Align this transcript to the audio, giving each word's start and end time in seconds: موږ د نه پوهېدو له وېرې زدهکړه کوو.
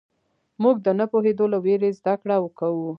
موږ 0.63 0.75
د 0.85 0.87
نه 0.99 1.05
پوهېدو 1.11 1.45
له 1.53 1.57
وېرې 1.65 1.89
زدهکړه 1.99 2.35
کوو. 2.59 2.87